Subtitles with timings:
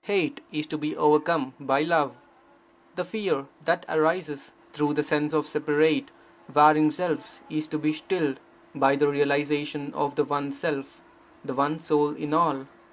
[0.00, 2.16] Hate is to be overcome by love.
[2.96, 6.10] The fear that arises through the sense of separate,
[6.52, 8.40] warring selves is to be stilled
[8.74, 11.02] by the realization of the One Self,
[11.44, 12.66] the one soul in all.